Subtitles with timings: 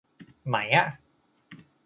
[0.47, 0.87] ไหมอะ